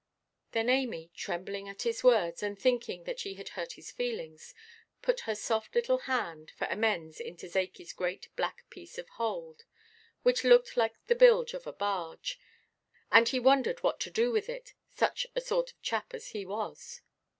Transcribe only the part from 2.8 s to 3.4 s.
that she